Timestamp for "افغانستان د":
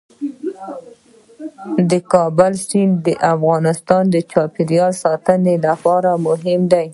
3.33-4.15